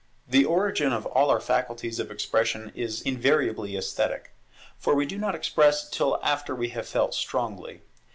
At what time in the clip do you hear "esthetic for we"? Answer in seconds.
3.77-5.05